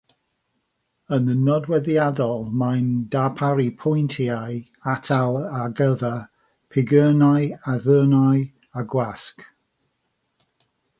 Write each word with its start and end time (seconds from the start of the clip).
Yn 1.17 1.27
nodweddiadol 1.49 2.41
mae'n 2.61 2.87
darparu 3.17 3.67
pwyntiau 3.83 4.57
atal 4.95 5.39
ar 5.61 5.77
gyfer 5.83 6.19
pigyrnau, 6.77 7.49
arddyrnau, 7.75 8.45
a 8.83 8.89
gwasg. 8.95 9.49